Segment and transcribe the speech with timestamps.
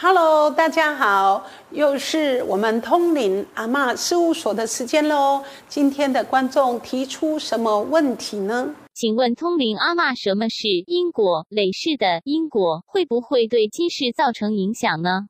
[0.00, 5.42] Hello，大家好，又是我们通灵阿嬷事务所的时间喽。
[5.68, 8.72] 今天的观众提出什么问题呢？
[8.94, 11.44] 请问通灵阿嬷，什么是因果？
[11.48, 15.26] 累世的因果会不会对今世造成影响呢？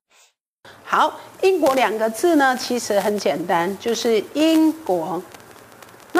[0.84, 5.22] 好，因果两个字呢，其实很简单，就是因果。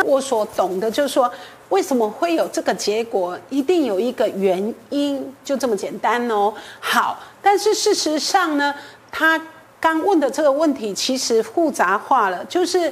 [0.03, 1.31] 我所懂的，就是说。
[1.71, 3.39] 为什么会有这个结果？
[3.51, 6.51] 一定有一个原因，就这么简单哦。
[6.81, 8.75] 好，但是事实上呢，
[9.11, 9.39] 他
[9.79, 12.91] 刚问的这个问题其实复杂化了，就是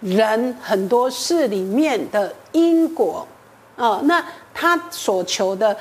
[0.00, 3.28] 人很多事里面的因果，
[3.76, 4.24] 哦，那
[4.54, 5.76] 他所求的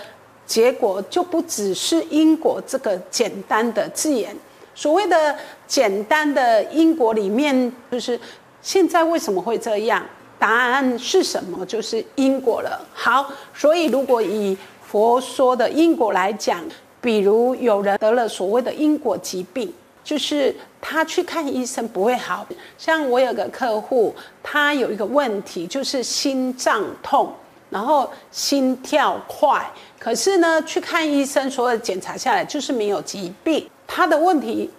[0.45, 4.35] 结果就不只是因果这个简单的字眼。
[4.75, 5.33] 所谓的
[5.65, 8.19] 简单的因果里面，就是
[8.61, 10.03] 现在为什么会这样？
[10.39, 11.65] 答案是什么？
[11.65, 12.81] 就是因果了。
[12.93, 16.63] 好，所以如果以佛说的因果来讲，
[17.01, 19.71] 比如有人得了所谓的因果疾病，
[20.03, 22.47] 就是他去看医生不会好。
[22.77, 27.31] 像我有个客户，他有一个问题，就是心脏痛，
[27.69, 33.69] 然后心跳快，可是呢，去看医生，所有检查下来就是没有疾病。
[33.85, 34.69] 他的问题。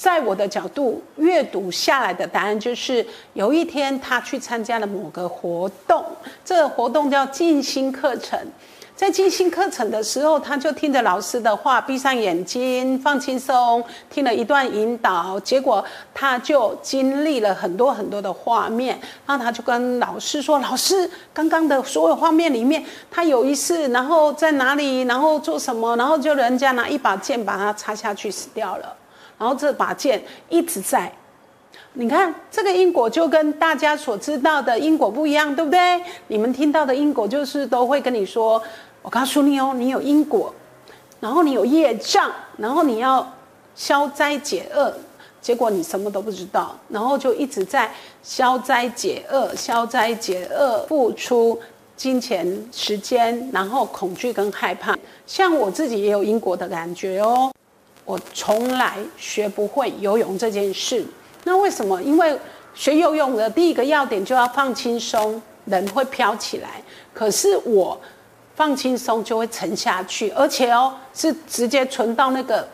[0.00, 6.02] 在我的角度阅读下来的答案就是，有一天他去参加了某个活动，
[6.42, 8.38] 这个活动叫静心课程。
[8.96, 15.84] 在静心课程的时候，他就听着老师的话，闭上眼睛，放轻松，听了一段引导，结果
[16.14, 18.98] 他就经历了很多很多的画面。
[19.26, 28.96] 然后他就跟老师说：“老师，刚刚的所有画面里面，他有一次，然后在哪里，然后做什么，然后就人家拿一把剑把他插下去，死掉了。”
[29.40, 31.10] 然后这把剑一直在，
[31.94, 35.98] 你看这个因果就跟大家所知道的因果不一样，对不对？
[36.26, 38.62] 你们听到的因果就是都会跟你说，
[39.00, 40.52] 我告诉你哦，你有因果，
[41.20, 43.26] 然后你有业障，然后你要
[43.74, 44.92] 消灾解厄，
[45.40, 47.90] 结果你什么都不知道，然后就一直在
[48.22, 51.58] 消灾解厄、消灾解厄，付出
[51.96, 54.94] 金钱、时间，然后恐惧跟害怕。
[55.26, 57.50] 像我自己也有因果的感觉哦。
[58.10, 61.06] 我从来学不会游泳这件事，
[61.44, 62.02] 那为什么？
[62.02, 62.36] 因为
[62.74, 66.82] 学游泳的第一个要点就要放轻松，人会飘起来。
[67.14, 67.96] 可是我
[68.56, 72.68] 放轻松就会沉下去，而且哦是直接沉到那个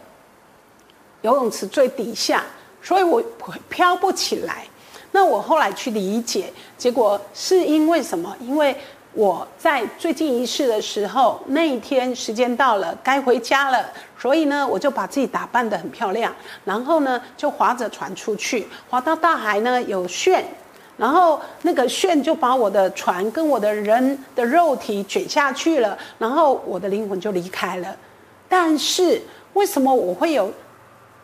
[1.21, 2.43] 游泳池最底下，
[2.81, 3.23] 所以我
[3.69, 4.67] 飘不起来。
[5.13, 8.35] 那我后来去理解，结果是因为什么？
[8.41, 8.75] 因为。
[9.17, 13.83] 我在最近一次的时候，那一天时间到了，该回家了，
[14.19, 16.31] 所以呢，我就把自己打扮得很漂亮，
[16.67, 20.45] 然后呢，就划着船出去，划到大海呢有炫，
[20.99, 27.97] 然后那个炫就把我的船跟我的人的肉体卷下去了，然后我的灵魂就离开了。
[28.51, 29.23] 但是
[29.55, 30.53] 为什么我会有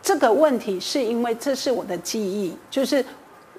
[0.01, 0.79] 这个问题？
[0.79, 3.05] 是因为这是我的记忆，就是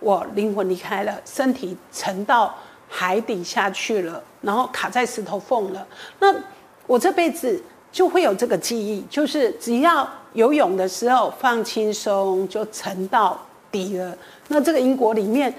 [0.01, 2.53] 我灵魂离开了，身体沉到。
[2.89, 5.87] 海底下去了，然后卡在石头缝了。
[6.21, 6.34] 那
[6.87, 13.41] 我这辈子就会有这个记忆，就是只要游泳的时候放轻松，就沉到
[13.71, 14.17] 底了。
[14.49, 15.53] 那这个因果里面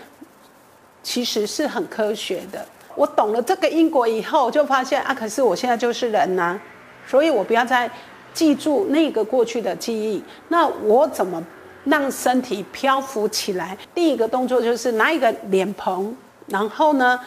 [1.04, 2.66] 其实是很科学的。
[2.96, 6.58] 我懂了这个因果以后，就发现啊，可是我现在就是人呐，
[7.06, 7.90] 所以我不要再
[8.34, 10.24] 记住那个过去的记忆。
[10.48, 11.44] 那我怎么
[11.84, 13.78] 让身体漂浮起来？
[13.94, 16.16] 第一个动作就是拿一个脸盆。
[16.48, 17.20] 然后呢，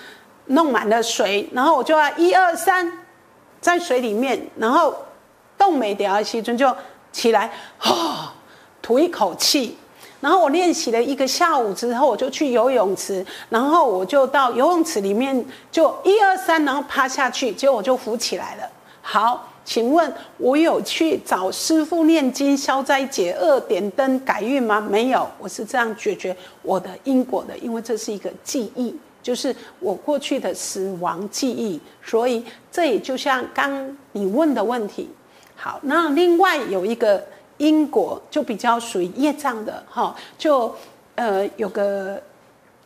[0.46, 2.90] 弄满了水，然后我就要一二三，
[3.60, 4.94] 在水里面，然后
[5.56, 6.74] 动没掉，西尊就
[7.12, 8.32] 起来，哈，
[8.80, 9.76] 吐一口气。
[10.20, 18.68] 然后我练习了一个下午之后，我就去游泳池，然后我就到游泳池里面，就一二三，然后趴下去，结果我就浮起来了。
[19.00, 24.80] 好，请问我有去找师傅念经消灾解厄、点灯改运吗？
[24.80, 28.92] 没有，我是这样解决我的因果的，因为这是一个记忆。
[29.22, 35.08] 就是我过去的死亡记忆，所以这也就像刚你问的问题。
[35.54, 37.24] 好，那另外有一个
[37.56, 40.74] 因果，就比较属于业障的哈，就
[41.16, 42.20] 呃有个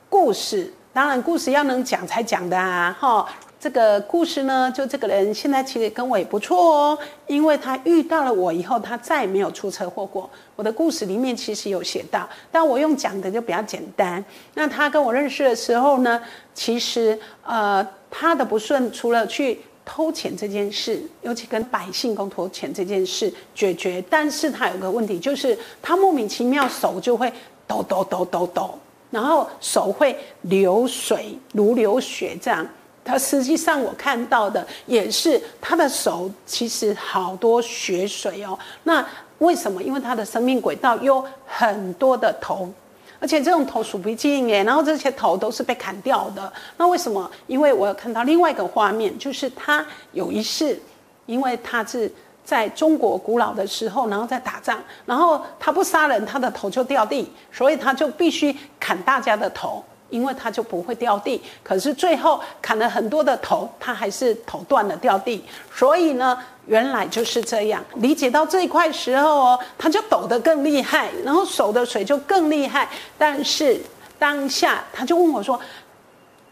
[0.09, 3.29] 故事，当然故事要能讲才讲的啊哈。
[3.63, 6.99] 这个故事呢，就这个人现在其实跟我也不错哦，
[7.29, 10.29] 因为他遇到了我以后，他再也没有出车祸过。
[10.57, 14.23] 我的故事里面其实有写到，但我用讲的就比较简单。
[14.55, 16.21] 那他跟我认识的时候呢，
[16.53, 27.33] 其实呃他的不顺除了去偷钱这件事，尤其跟百姓公偷钱这件事解决，但是他有个问题，就是他莫名其妙手就会
[27.69, 28.77] 抖抖抖抖抖，
[29.09, 32.67] 然后手会流水如流血这样。
[33.05, 38.57] 他实际上我看到的也是他的手，其实好多血水哦。
[38.85, 39.05] 那
[39.39, 39.83] 为什么？
[39.83, 42.73] 因为他的生命轨道有很多的头，
[43.19, 46.53] 而且这种头数不尽耶，然后这些头都是被砍掉的。
[46.77, 47.29] 那为什么？
[47.49, 50.81] 因为我有看到另外一个画面，就是他有一世，
[51.27, 52.09] 因为他是
[52.45, 59.83] 在中国古老的时候，然后在打仗，然后他不杀人，他的头就掉地，所以他就必须砍大家的头。
[60.13, 65.43] 因为他就不会掉地，可是最后砍了很多的头，他还是头断了掉地。
[65.75, 67.83] 所以呢，原来就是这样。
[67.95, 72.87] 理解到这一块时候哦，他就抖得更厉害，然后手的水就更厉害。
[73.17, 73.81] 但是
[74.19, 75.59] 当下他就问我说：“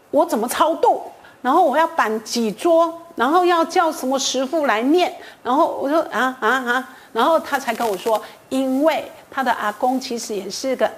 [0.09, 1.03] 我怎么超度？
[1.43, 2.91] 然后我要摆几桌？
[3.15, 8.19] 然后要叫什么师傅来念？”然后我说：“啊啊啊！”然后他才跟我说
[8.49, 10.89] ：“因为他的阿公其实也是个。”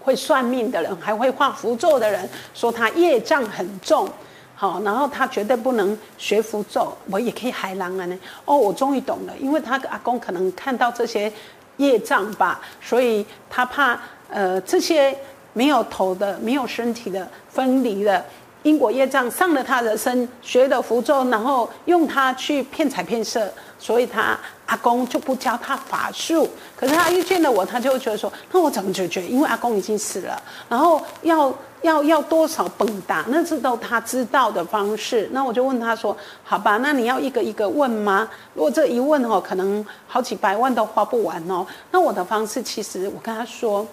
[0.00, 4.08] 会算命的人，还会画符咒的人，说他业障很重，
[4.54, 6.92] 好，然后他绝对不能学符咒。
[7.10, 8.18] 我也可以海狼啊呢。
[8.44, 11.32] 哦，我终于懂了，因为他阿公可能看到这些
[11.76, 15.16] 业障吧，所以他怕呃这些
[15.52, 18.24] 没有头的、没有身体的分离的
[18.62, 23.50] 因果业障上了他的身，学的符咒，然后用它去骗财骗色。
[23.82, 26.46] 所以他阿公就不教他法术，
[26.76, 29.26] 可是他遇见了我，他就会觉得说：那我怎么解决？
[29.26, 35.26] 因为阿公已经死了，然后要 要要多少本打，那是都他知道的方式。
[35.32, 36.14] 那我就问他说：
[36.44, 38.28] 好吧，那你要一个一个问吗？
[38.52, 41.66] 如果这一问哦，可能好几百万都花不完哦。
[41.90, 43.86] 那我的方式其实我跟他说：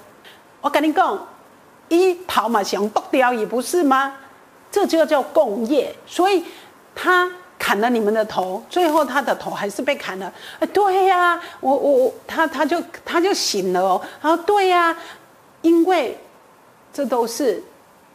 [0.59, 1.17] 我跟你讲，
[1.87, 4.13] 一逃嘛想剁掉也不是吗？
[4.71, 6.43] 这就叫共业，所以
[6.95, 7.29] 他。
[7.59, 10.31] 砍了你们的头，最后他的头还是被砍了。
[10.59, 13.99] 哎，对呀，我我我，他他就他就醒了哦。
[14.21, 14.95] 他说对呀，
[15.63, 16.15] 因为
[16.93, 17.61] 这都是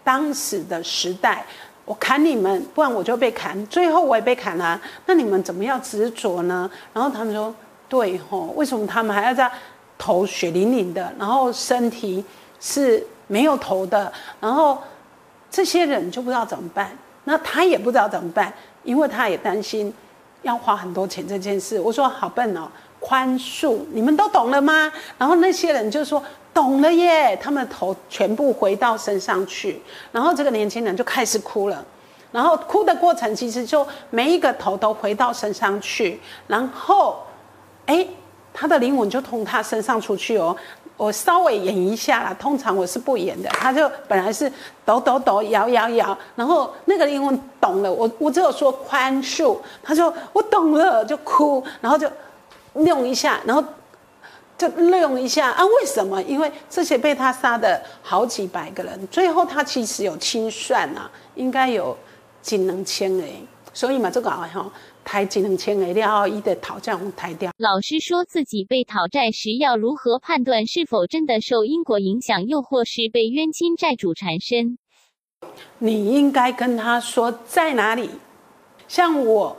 [0.04, 1.44] 当时的时代，
[1.84, 4.80] 我砍你们，不然我就被砍，最后我也被砍了。
[5.06, 6.70] 那你们怎么要执着呢？
[6.94, 7.52] 然后他们说
[7.88, 9.50] 对吼，为什么他们还要在
[9.98, 12.24] 头血淋淋的，然后身体
[12.60, 14.10] 是没有头的，
[14.40, 14.78] 然后
[15.52, 16.90] 这些人就不知道怎么办，
[17.24, 18.52] 那他也不知道怎么办。
[18.82, 19.94] 因为他也担心
[20.42, 22.68] 要花很多钱这件事，我说好笨哦，
[22.98, 24.92] 宽恕，你们都懂了吗？
[25.16, 26.20] 然后那些人就说
[26.52, 31.84] 懂了耶，他们头全部回到身上去，然后这个年轻人就开始哭了，
[32.32, 37.22] 然后哭的过程其实就每一个头都回到身上去，然后，
[37.86, 38.04] 哎，
[38.52, 40.56] 他的灵魂就从他身上出去哦。
[40.96, 43.48] 我稍微演一下啦，通常我是不演的。
[43.50, 44.50] 他就本来是
[44.84, 52.08] 抖抖抖、摇摇摇，然后那个灵魂懂了，我我只有说宽恕，他说我懂了，就哭，然后就
[52.74, 53.64] 弄一下，然后
[54.56, 55.64] 就弄一下啊？
[55.64, 56.22] 为什么？
[56.22, 61.96] 因为这些被他杀的好几百个人，最后他其实有清算啊，应该有
[62.42, 63.24] 几能千个，
[63.72, 64.70] 所以嘛，这个好像。
[65.04, 67.50] 抬几能千个，了后，伊的讨债会抬掉。
[67.56, 74.78] 老师说自己被讨债时，要如何判断是否真的受因果影响，又或是被冤亲债主缠身？
[75.78, 78.10] 你应该跟他说在哪里。
[78.86, 79.56] 像我，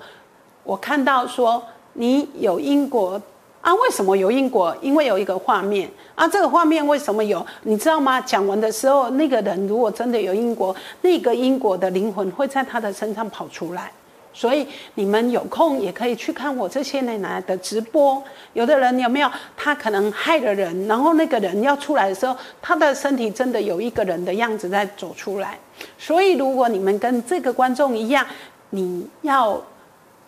[0.63, 3.21] 我看到说你有因果
[3.63, 3.73] 啊？
[3.75, 4.75] 为什么有因果？
[4.81, 6.27] 因为有一个画面啊。
[6.27, 7.43] 这个画面为什么有？
[7.63, 8.19] 你知道吗？
[8.21, 13.89] 讲完的时候，那个人如果真的有因果，那个因果的灵魂会在他的身上跑出来。
[14.35, 18.21] 所以你们有空也可以去看我这些年来的直播。
[18.53, 19.29] 有的人有没有？
[19.55, 25.57] 他可能害了人，然后那个人要出来的时候，他的身体真的有一个人的样子在走出来。
[25.99, 28.25] 所以如果你们跟这个观众一样，
[28.71, 29.61] 你要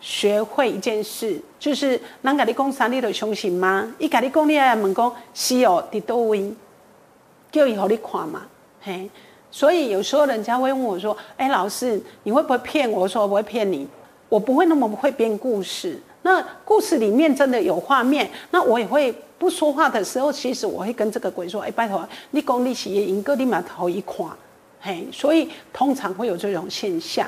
[0.00, 3.92] 学会一件事，就是能跟你讲三你的凶行吗？
[3.98, 6.52] 一跟你讲，你爱问讲是哦，伫多位，
[7.50, 8.42] 叫伊互你看嘛，
[8.80, 9.08] 嘿。
[9.50, 13.88] 所以有时候人家会问我说：“哎，老师，你会不会骗我？”我说：“我不会骗你，
[14.28, 15.98] 我不会那么会编故事。
[16.22, 24.30] 那故事里面真的有画面，那我也会不说话的时候，其实我会跟这个鬼说：‘哎，拜托，你讲你企业赢个立马投一款。’
[24.78, 27.26] 嘿，所以通常会有这种现象。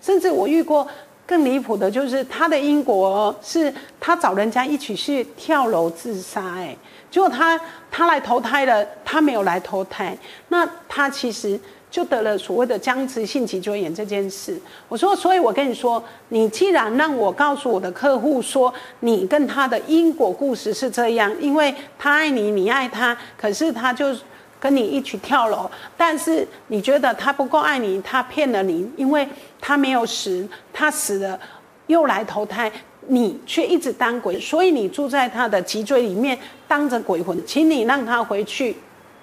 [0.00, 0.86] 甚至我遇过
[1.28, 6.54] 更离谱的，就是他的因果是他找人家一起去跳楼自杀。
[6.56, 6.74] 哎。
[7.10, 7.58] 结果他
[7.90, 10.16] 他来投胎了，他没有来投胎，
[10.48, 11.58] 那他其实
[11.90, 14.60] 就得了所谓的僵直性脊椎炎这件事。
[14.88, 24.14] 我说，所以我跟你说，你既然让我告诉我的客户说，你跟他的因果故事是这样，因为他爱你，你爱他，可是他就
[24.60, 29.28] 跟你一起跳楼，但是你觉得他不够爱你，他骗了你，因为
[29.60, 31.38] 他没有死，他死了
[31.86, 32.70] 又来投胎。
[33.10, 38.76] 你却一直当鬼，所以你住在他的脊椎里面当着鬼魂，请你让他回去，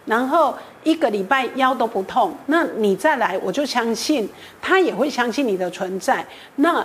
[0.06, 4.27] 然后一个礼拜腰都不痛，那你再来，我就相信
[4.60, 6.25] 他也会相信你的存在。
[6.56, 6.84] 那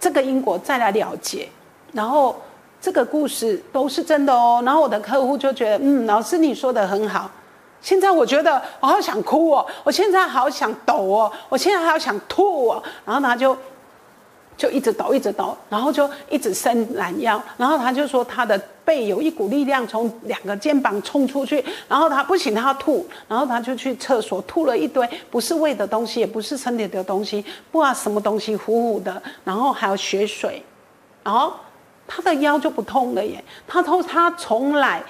[0.00, 1.48] 这个因果再来了结，
[1.92, 2.42] 然后
[2.80, 4.60] 这个故事都是真的哦。
[4.66, 7.30] 然后我的客户就觉得，嗯，老师你说的很好。
[7.82, 12.82] 现在我觉得我好想哭哦，我现在好想抖哦，我现在好想吐哦。
[13.06, 13.56] 然后他就
[14.54, 17.42] 就一直抖，一直抖，然后就一直伸懒腰。
[17.56, 21.64] 然后他就说他的背有一股力量从两个肩膀冲出去。
[21.88, 23.08] 然后他不行，他要吐。
[23.26, 29.22] 然后他就去厕所吐了一堆，不是胃的东西，也不是身体的东西，不知道什么东西糊糊的。
[29.42, 30.62] 然后还有血水，
[31.24, 31.54] 然后
[32.06, 33.42] 他的腰就不痛了耶。
[33.66, 35.02] 他说他从来。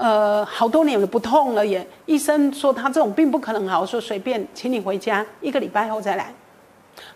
[0.00, 1.86] 呃，好多年了不痛了耶。
[2.06, 6.32] 医生说他这种病不可能好，说随便，请你回家一个礼拜后再来。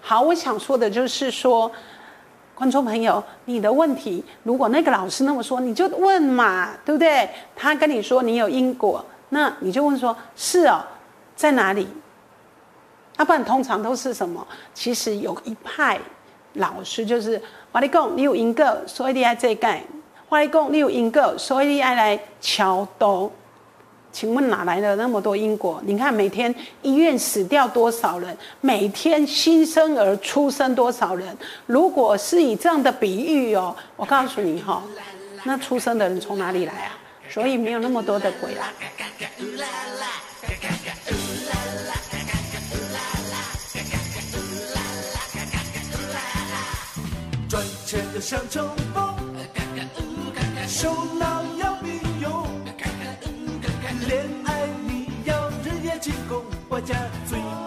[0.02, 1.70] 好，我想说的就是说，
[2.54, 7.26] 观众朋友，你的问题，如果那个老师那么说，你就问嘛，对不对？
[7.56, 10.84] 他跟你说你有因果，那你就问说，是哦，
[11.34, 11.88] 在哪里？
[13.16, 14.46] 要不然通常都是什么？
[14.74, 15.98] 其实有一派
[16.52, 17.40] 老师就是
[17.72, 19.82] 我你讲，你有因果，所以你要这盖。
[20.30, 23.30] 外公，你有因果，所以你爱来桥东。
[24.12, 25.82] 请问哪来的那么多因果？
[25.84, 31.36] 你看每天医院死掉多少人，每天新生儿出生多少人？
[31.66, 34.82] 如果是以这样的比喻哦，我告诉你哈，
[35.42, 36.96] 那出生的人从哪里来啊？
[37.28, 38.72] 所以没有那么多的鬼啦。
[47.48, 49.13] 赚钱的像冲锋。
[50.74, 52.48] 手脑要并用，
[54.08, 56.96] 恋爱你要日夜进攻，我家
[57.28, 57.63] 最。